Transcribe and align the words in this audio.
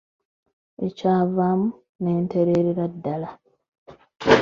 Ekyavaamu 0.87 1.67
ne 2.01 2.11
ntereerera 2.23 2.85
ddala. 2.93 3.29